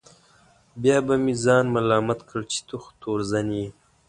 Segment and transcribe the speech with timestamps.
[0.81, 3.67] بیا به مې ځان ملامت کړ چې ته خو تورزن یې.